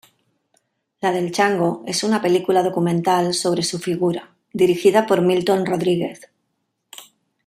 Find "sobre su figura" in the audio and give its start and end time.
3.35-4.33